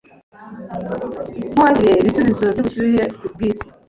nkuwakiriye 1.51 1.95
Ibisubizo 2.01 2.43
byubushyuhe 2.53 3.03
bwisi 3.33 3.67